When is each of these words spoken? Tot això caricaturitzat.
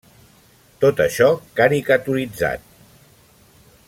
Tot 0.85 1.03
això 1.05 1.27
caricaturitzat. 1.61 2.65